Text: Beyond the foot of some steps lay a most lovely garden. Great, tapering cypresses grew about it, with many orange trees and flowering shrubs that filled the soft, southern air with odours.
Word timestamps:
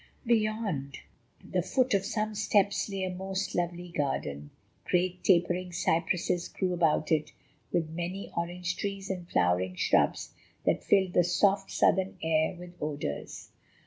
Beyond 0.25 0.97
the 1.43 1.61
foot 1.61 1.93
of 1.93 2.05
some 2.07 2.33
steps 2.33 2.89
lay 2.89 3.03
a 3.03 3.11
most 3.13 3.53
lovely 3.53 3.89
garden. 3.89 4.49
Great, 4.85 5.23
tapering 5.23 5.71
cypresses 5.71 6.47
grew 6.47 6.73
about 6.73 7.11
it, 7.11 7.33
with 7.71 7.87
many 7.87 8.31
orange 8.35 8.77
trees 8.77 9.11
and 9.11 9.29
flowering 9.29 9.75
shrubs 9.75 10.31
that 10.65 10.83
filled 10.83 11.13
the 11.13 11.23
soft, 11.23 11.69
southern 11.69 12.17
air 12.23 12.55
with 12.55 12.73
odours. 12.81 13.49